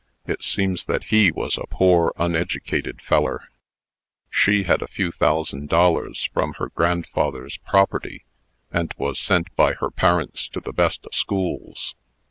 It 0.25 0.41
seems 0.41 0.85
that 0.85 1.03
he 1.03 1.29
was 1.29 1.59
a 1.59 1.67
poor, 1.69 2.11
uneducated 2.17 3.03
feller. 3.03 3.49
She 4.31 4.63
had 4.63 4.81
a 4.81 4.87
few 4.87 5.11
thousand 5.11 5.69
dollars 5.69 6.27
from 6.33 6.53
her 6.53 6.69
grandfather's 6.69 7.57
property, 7.57 8.25
and 8.71 8.91
was 8.97 9.19
sent 9.19 9.55
by 9.55 9.73
her 9.73 9.91
parents 9.91 10.47
to 10.53 10.59
the 10.59 10.73
best 10.73 11.05
o' 11.05 11.09
schools. 11.11 11.93